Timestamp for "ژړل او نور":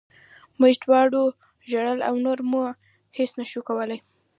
1.69-2.39